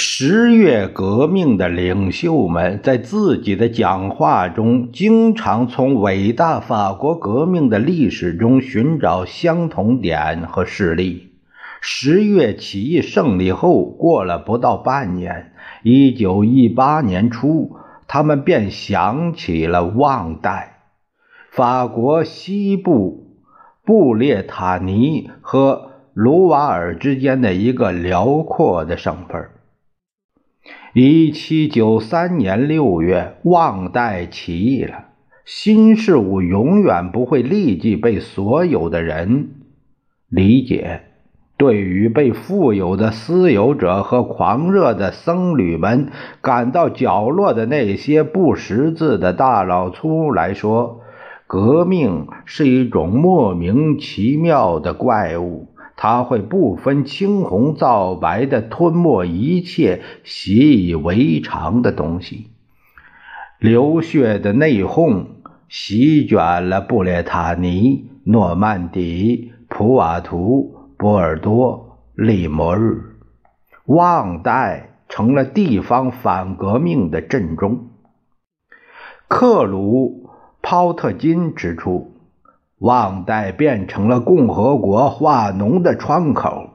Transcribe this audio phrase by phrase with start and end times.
[0.00, 11.32] 十月革命的领袖们在自己的讲话中，经常从伟大法国革命的历史中寻找相同点和事例。
[11.80, 15.50] 十月起义胜利后，过了不到半年，
[15.82, 17.74] 一九一八年初，
[18.06, 20.82] 他们便想起了旺代，
[21.50, 23.34] 法国西部
[23.84, 29.48] 布列塔尼和卢瓦尔之间的一个辽阔的省份。
[30.94, 35.04] 一七九三年六月，旺代起义了。
[35.44, 39.50] 新事物永远不会立即被所有的人
[40.30, 41.02] 理解。
[41.58, 46.08] 对于被富有的私有者和狂热的僧侣们
[46.40, 51.00] 赶到角落的那些不识字的大老粗来说，
[51.46, 55.67] 革命是一种莫名其妙的怪物。
[56.00, 62.50] 他会不分青红皂白的吞没一切习以为常的东西。
[63.58, 65.26] 流血的内讧
[65.68, 73.16] 席卷了布列塔尼、诺曼底、普瓦图、波尔多、利摩日，
[73.86, 77.88] 旺代成了地方反革命的阵中。
[79.26, 80.30] 克鲁
[80.62, 82.14] 抛特金指出。
[82.78, 86.70] 旺代变成了共和国化脓的窗口，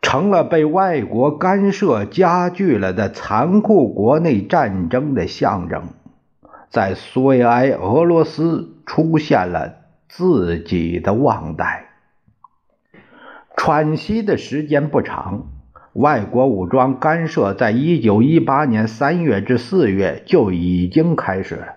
[0.00, 5.88] 成了被外国干涉加剧了的残酷国内战争的象征。
[6.70, 9.76] 在苏维埃，俄罗斯出现了
[10.08, 11.86] 自己的旺代。
[13.56, 15.46] 喘息的时间不长，
[15.94, 21.75] 外国武装干涉在一九一八年三月至四月就已经开始了。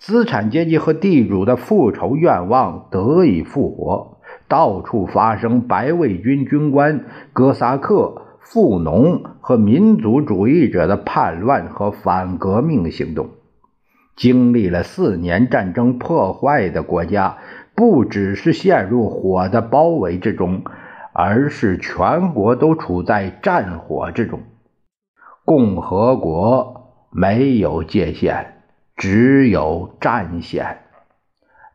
[0.00, 4.16] 资产阶级和地主的复仇愿望得以复活，
[4.48, 13.28] 到处发生白卫军军官、哥萨克、富农和民族主义者的叛乱和反革命行动。
[14.16, 17.36] 经历了四年战争破坏的国家，
[17.74, 20.62] 不只是陷入火的包围之中，
[21.12, 24.40] 而是全国都处在战火之中。
[25.44, 28.59] 共和国没有界限。
[29.00, 30.80] 只有战线。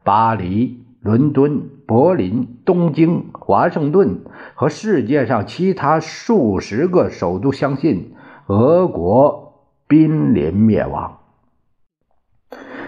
[0.03, 4.19] 巴黎、伦敦、柏林、东京、华盛顿
[4.53, 8.13] 和世界上其他数十个首都相信
[8.45, 11.17] 俄国濒临灭亡。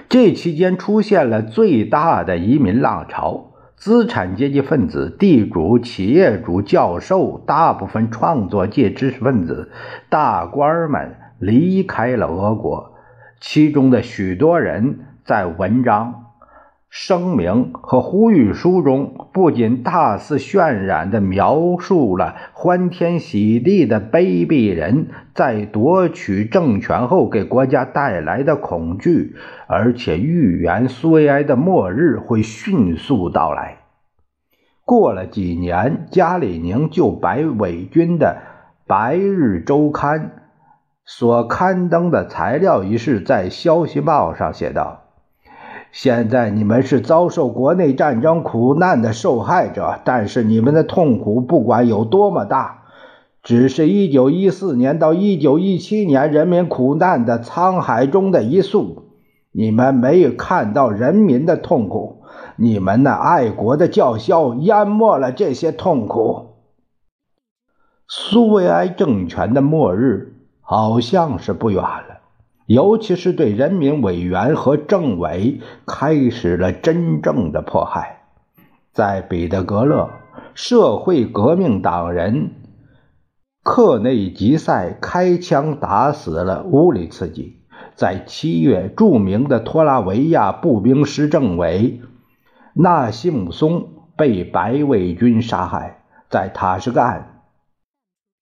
[0.08, 9.72] 这期间出现了最大的移民浪潮，资产阶级分子、地主、企业主、教授、大部分创作界知识分子、
[10.10, 12.94] 大官们离开了俄国。
[13.40, 16.26] 其中的许多人在文章、
[16.90, 29.36] 声明和呼吁书中，不仅大肆渲染地描述了欢天喜地的卑鄙人在夺取政权后给国家带来的恐惧，
[29.68, 33.78] 而且预言苏维埃的末日会迅速到来。
[34.84, 38.38] 过了几年，加里宁就白伪军的
[38.88, 40.20] 《白日周刊》。
[41.10, 45.04] 所刊登的材料一事，在《消息报》上写道
[45.94, 52.84] ：“现在你们是遭受国内战争苦难的受害者，但是你们的痛苦不管有多么大，
[53.42, 59.04] 只是一九一四年到一九一七年人民苦难的沧海中的一粟。
[59.54, 62.24] 你们没有看到人民的痛苦，
[62.58, 66.48] 你们那爱国的叫嚣淹没了这些痛苦。
[68.10, 70.34] 苏维埃政权的末日。”
[70.70, 72.20] 好像是不远了，
[72.66, 78.24] 尤其是对人民委员和政委开始了真正的迫害。
[78.92, 80.10] 在彼得格勒，
[80.54, 82.52] 社会革命党人
[83.64, 87.62] 克内吉塞开枪打死了乌里茨基。
[87.96, 92.02] 在七月，著名的托拉维亚步兵师政委
[92.74, 93.88] 纳西姆松
[94.18, 96.04] 被白卫军杀害。
[96.30, 97.37] 在塔什干。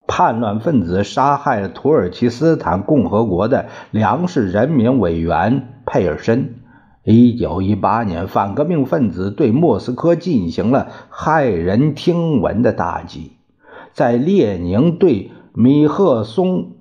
[0.08, 6.56] 叛乱分子杀害了土耳其斯坦共和国的粮食人民委员佩尔申，
[7.04, 13.34] 一九一八年，反革命分子对莫斯科进行了骇人听闻的打击。
[13.94, 16.74] 在列宁对米赫松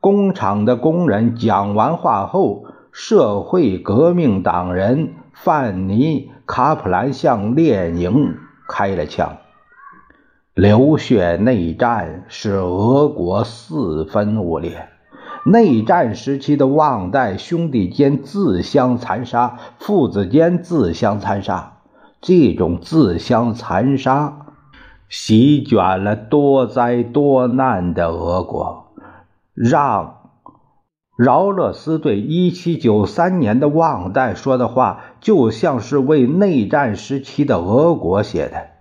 [0.00, 8.34] 工厂的工人讲完话后，社会革命党人范尼·卡普兰向列宁
[8.68, 9.38] 开了枪。
[10.54, 14.86] 流血内战使俄国四分五裂。
[15.46, 21.78] 内战时期的旺代兄弟间自相残杀，父子间自相残杀，
[22.20, 24.46] 这种自相残杀
[25.08, 28.92] 席卷了多灾多难的俄国，
[29.54, 30.18] 让
[31.16, 38.71] 饶勒斯对1793年的旺代说的话，就像是为内战时期的俄国写的。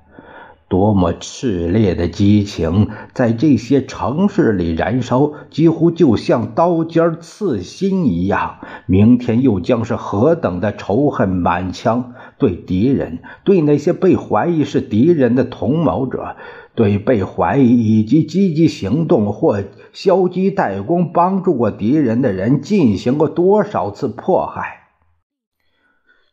[0.71, 8.59] 多么炽烈的激情在这些城市里燃烧，几乎就像刀尖刺心一样。
[8.85, 12.13] 明天又将是何等的仇恨满腔！
[12.38, 16.38] 对敌人，对那些被怀疑是敌人的同谋者，
[16.74, 17.67] 对被怀疑
[18.00, 24.77] 以及积极行动或消极怠工帮助过敌人的人，进行过多少次迫害？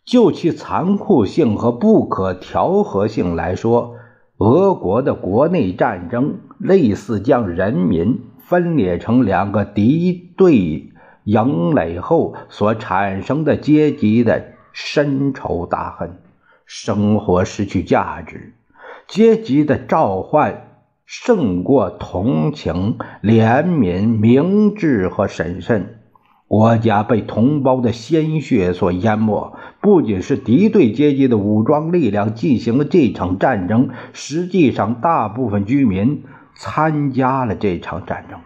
[0.07, 3.97] 就其残酷性和不可调和性来说。
[4.39, 10.93] 俄国的国内战争类似将人民分裂成两个敌对
[11.25, 16.19] 营垒后所产生的阶级的深仇大恨，
[16.65, 18.55] 生活失去价值，
[19.09, 20.69] 阶级的召唤
[21.05, 25.98] 胜过同情、怜悯、明智和审慎。
[26.49, 36.25] 国家被同胞的鲜血所淹没，不仅是敌对阶级的武装力量进行了这场战争，实际上大部分居民
[36.55, 38.41] 参加了这场战争。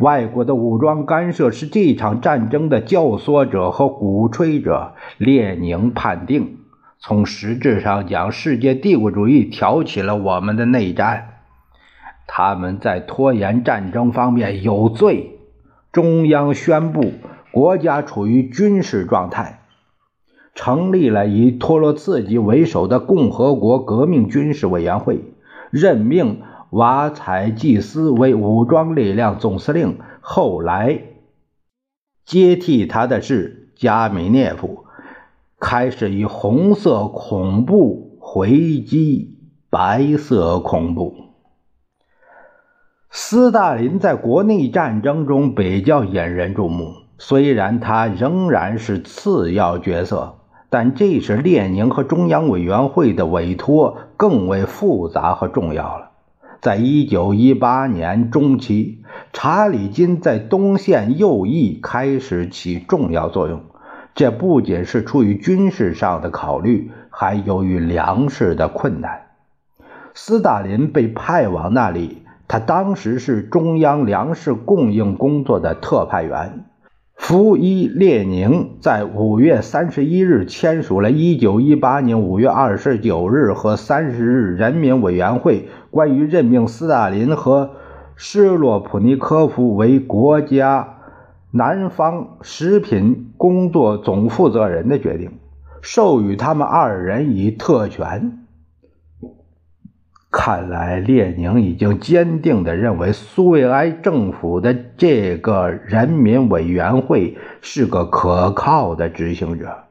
[0.00, 4.94] 外国的武装干涉是这场战争的教唆者和鼓吹者。
[5.18, 6.58] 列宁判定，
[6.98, 11.28] 从实质上讲，世界帝国主义挑起了我们的内战，
[12.26, 15.37] 他们在拖延战争方面有罪。
[15.92, 17.12] 中央宣布
[17.50, 19.62] 国家处于军事状态，
[20.54, 25.22] 成立了以托洛茨基为首的共和国革命军事委员会，
[25.70, 29.98] 任命瓦采季斯为武装力量总司令。
[30.20, 31.04] 后来
[32.26, 34.84] 接替他的是加米涅夫，
[35.58, 39.38] 开始以红色恐怖回击
[39.70, 41.27] 白色恐怖。
[43.10, 50.34] 斯大林在国内战争中比较引人注目，虽然他仍然是次要角色，
[50.68, 56.10] 但这时列宁和中央委员会的委托更为复杂和重要了。
[56.60, 59.02] 在一九一八年中期，
[59.32, 63.62] 查理金在东线右翼开始起重要作用，
[64.14, 69.28] 这不仅是出于军事上的考虑，还由于粮食的困难。
[70.12, 72.22] 斯大林被派往那里。
[72.48, 76.64] 他当时是中央粮食供应工作的特派员。
[77.14, 87.72] 福伊列宁在五月三十一日签署了1918年5月29日和30日人民委员会关于任命斯大林和
[88.16, 90.96] 施洛普尼科夫为国家
[91.50, 95.32] 南方食品工作总负责人的决定，
[95.82, 98.46] 授予他们二人以特权。
[100.30, 109.84] 看来，列宁已经坚定地认为苏维埃政府的这个人民委员会是个可靠的执行者。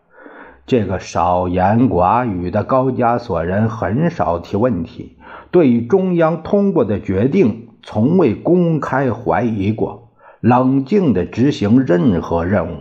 [0.67, 5.17] 这个少言寡语的高加索人很少提问题，
[5.50, 12.77] 对于中央通过的决定从未公开怀疑过，冷静地执行任何任务。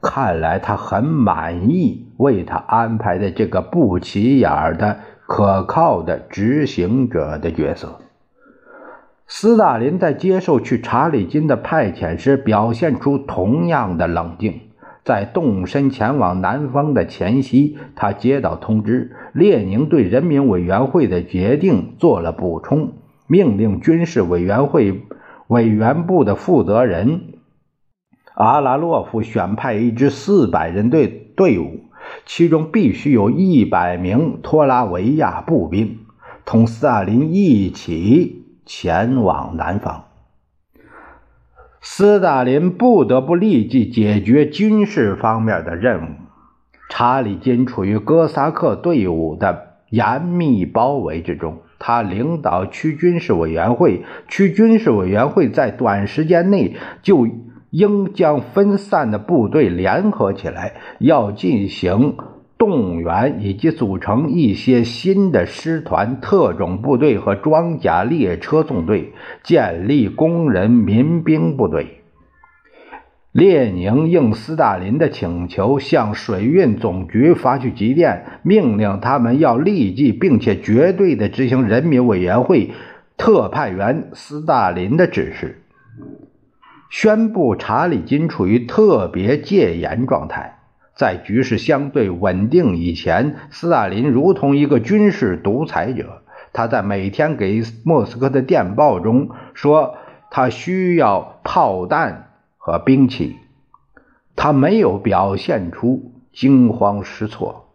[0.00, 5.00] 看来，他很满意为他安排的这个不起眼的。
[5.30, 8.00] 可靠的执行者的角色。
[9.28, 14.62] 斯大林在接受去查理金的派遣时，表现出同样的冷静。
[15.04, 22.94] 在动身前往南方的前夕，他接到通知，列宁对人民委员会的决定做了补充，
[23.28, 25.02] 命令军事委员会
[25.46, 27.34] 委员部的负责人
[28.34, 31.06] 阿拉洛夫选派一支四百人队
[31.36, 31.84] 队伍。
[32.26, 35.98] 其中必须有一百名托拉维亚步兵，
[36.44, 40.04] 同斯大林一起前往南方。
[41.80, 46.08] 斯大林不得不立即解决军事方面的任务。
[46.90, 57.26] 查理金处于哥萨克队伍的严密包围之中，他领导区军事委员会，区军事委员会在短时间内就
[57.70, 62.16] 应将分散的部队联合起来，要进行
[62.58, 69.12] 动员以及组成一些新的师团、特种部队和装甲列车纵队，
[69.42, 71.96] 建立工人民兵部队。
[73.32, 82.72] 列宁应斯大林的请求，向水运总局发去急电，命令他们要立即并且绝对地执行人民委员会
[83.16, 85.62] 特派员斯大林的指示，
[86.90, 90.58] 宣布查理金处于特别戒严状态。
[90.94, 96.20] 在局势相对稳定以前，斯大林如同一个军事独裁者。
[96.52, 99.94] 他在每天给莫斯科的电报中说，
[100.30, 102.26] 他需要炮弹。
[102.62, 103.38] 和兵器，
[104.36, 107.70] 他没有表现出惊慌失措。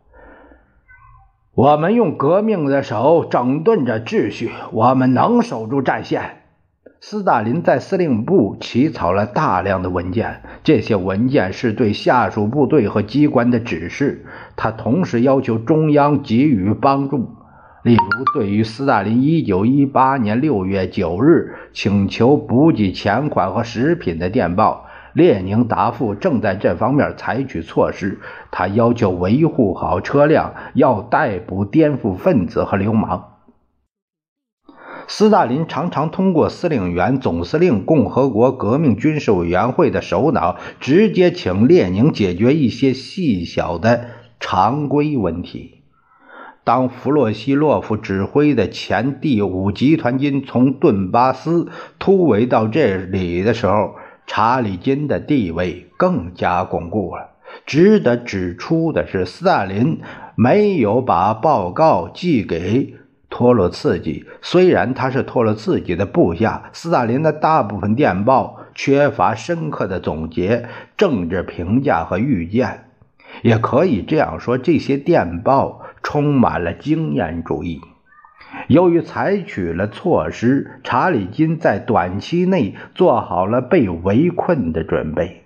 [1.56, 6.44] 我们用革命的手整顿着秩序，我们能守住战线。
[7.02, 14.26] 斯大林在司令部起草了大量的文件，这些文件是对下属部队和机关的指示。
[14.56, 17.30] 他同时要求中央给予帮助，
[17.84, 24.86] 例如对于斯大林1918年6月9日请求补给钱款和食品的电报。
[25.14, 28.20] 列宁答复正在这方面采取措施。
[28.52, 33.35] 他要求维护好车辆，要逮捕颠覆分子和流氓。
[35.08, 44.06] 斯大林常常通过司令员、总司令、共和国革命军事委员会的首脑，直接请列宁解决一些细小的
[44.40, 45.82] 常规问题。
[46.64, 51.70] 当弗洛西洛夫指挥的前第五集团军从顿巴斯
[52.00, 53.96] 突围到这里的时候，
[54.26, 57.30] 查理金的地位更加巩固了。
[57.68, 60.02] 值得指出的是，斯大林
[60.36, 62.96] 没有把报告寄给
[63.36, 64.26] 托洛茨基。
[64.42, 72.86] 虽然他是托洛茨基的部下，斯大林的大部分电报缺乏深刻的总结、政治评价和预见。
[73.42, 77.82] 也可以这样说，这些电报充满了经验主义。
[78.70, 85.42] 由于采取了措施，查理金在短期内做好了被围困的准备。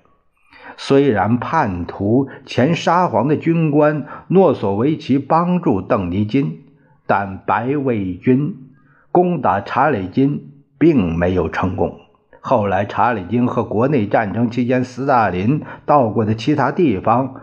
[0.78, 6.66] 虽然叛徒前沙皇的军官诺索维奇帮助邓尼金，
[7.10, 8.56] 但白卫军
[9.12, 11.98] 攻打查理金并没有成功。
[12.40, 17.42] 后来，查理金和国内战争期间斯大林到过的其他地方。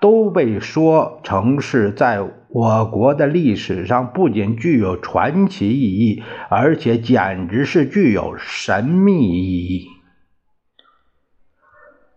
[0.00, 9.86] 都被说成是在我国的历史上不仅具有传奇意义，而且简直是具有神秘意义。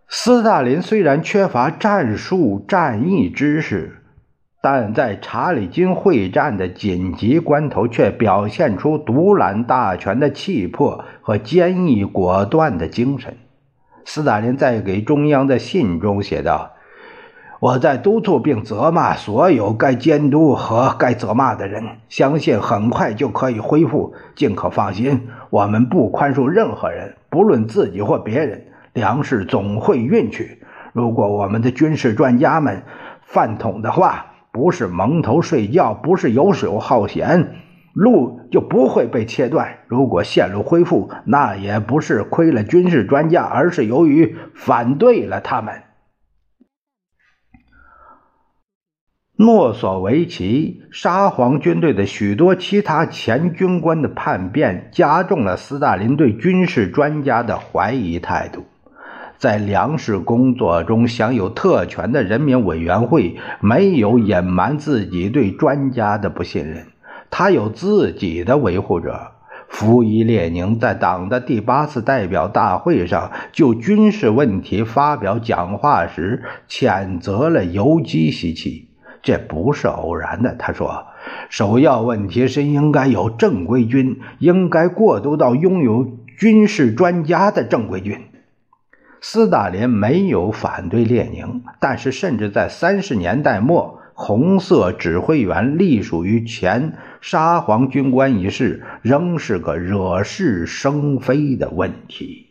[0.08, 4.02] 斯大林虽然缺乏战术战役知识，
[4.60, 13.36] 但在查理金会战的紧急关头，却表现出独揽大权的气魄和坚毅果断的精神。
[14.04, 16.72] 斯大林在给中央的信中写道。
[17.58, 24.14] 我在督促并责骂所有该监督和该责骂的人，相信很快就可以恢复。
[24.34, 28.66] 尽可放心，我们不宽恕任何人，不论自己或别人。
[28.92, 30.62] 粮食总会运去。
[30.92, 32.82] 如果我们的军事专家们
[33.22, 37.56] 饭桶的话，不是蒙头睡觉，不是游手好闲，
[37.92, 39.80] 路就不会被切断。
[39.86, 45.82] 如果线路恢复，那也不是亏了军事专家，而是由于反对了他们。
[49.36, 58.64] 诺索维奇、沙皇军队的许多其他前军官的叛变，加重了斯大林对军事专家的怀疑态度。
[59.38, 66.86] 在粮食工作中享有特权的人民委员会，没有隐瞒自己对专家的不信任。
[67.30, 69.32] 他有自己的维护者。
[69.68, 78.88] 福伊列宁在党的第八次代表大会上就军事问题发表讲话时，谴责了游击时期。
[79.22, 81.06] 这不是偶然的，他说
[81.50, 88.20] ：“首要问题是应该有正规军，应该过渡到拥有军事专家的正规军。”
[89.28, 102.45] 斯大林没有反对列宁，但是甚至在三十年代末，红色指挥员隶属于前沙皇军官一事，仍是个惹是生非的问题。